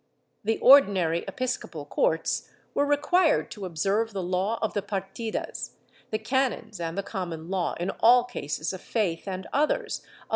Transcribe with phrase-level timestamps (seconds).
[0.43, 5.75] The ordinary episcopal courts were required to observe the law of the Partidas,
[6.09, 10.01] the canons and the common law in all cases of faith and others, of which
[10.01, 10.27] the' See Appendix.